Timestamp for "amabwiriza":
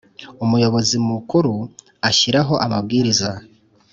2.65-3.29